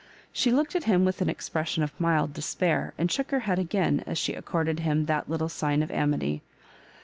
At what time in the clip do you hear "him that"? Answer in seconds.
4.79-5.27